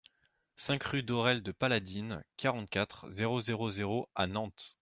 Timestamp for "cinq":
0.55-0.83